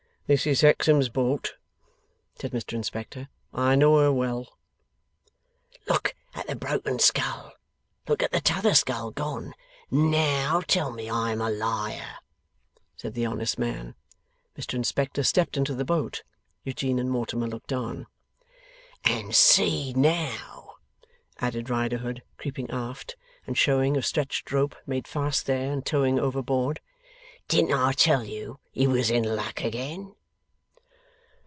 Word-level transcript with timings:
')'This 0.31 0.47
is 0.47 0.61
Hexam's 0.61 1.09
boat,' 1.09 1.55
said 2.39 2.51
Mr 2.53 2.71
Inspector. 2.71 3.27
'I 3.53 3.75
know 3.75 3.97
her 3.99 4.13
well.' 4.13 4.55
'Look 5.89 6.15
at 6.33 6.47
the 6.47 6.55
broken 6.55 6.99
scull. 6.99 7.51
Look 8.07 8.23
at 8.23 8.31
the 8.31 8.39
t'other 8.39 8.73
scull 8.73 9.11
gone. 9.11 9.53
NOW 9.91 10.61
tell 10.65 10.93
me 10.93 11.09
I 11.09 11.33
am 11.33 11.41
a 11.41 11.49
liar!' 11.51 12.15
said 12.95 13.13
the 13.13 13.25
honest 13.25 13.59
man. 13.59 13.93
Mr 14.57 14.75
Inspector 14.75 15.21
stepped 15.23 15.57
into 15.57 15.75
the 15.75 15.83
boat. 15.83 16.23
Eugene 16.63 16.97
and 16.99 17.09
Mortimer 17.11 17.47
looked 17.49 17.73
on. 17.73 18.07
'And 19.03 19.35
see 19.35 19.91
now!' 19.91 20.75
added 21.39 21.69
Riderhood, 21.69 22.23
creeping 22.37 22.69
aft, 22.71 23.17
and 23.45 23.57
showing 23.57 23.97
a 23.97 24.01
stretched 24.01 24.49
rope 24.53 24.77
made 24.87 25.09
fast 25.09 25.45
there 25.45 25.73
and 25.73 25.85
towing 25.85 26.19
overboard. 26.21 26.79
'Didn't 27.49 27.73
I 27.73 27.91
tell 27.91 28.23
you 28.23 28.61
he 28.71 28.87
was 28.87 29.09
in 29.11 29.25
luck 29.35 29.59
again? 29.61 30.15